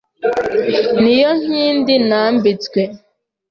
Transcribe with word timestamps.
Niyo 1.01 1.29
nkindi 1.41 1.93
nambitswe 2.09 2.81